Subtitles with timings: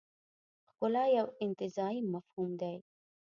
[0.69, 2.75] ښکلا یو انتزاعي مفهوم دی.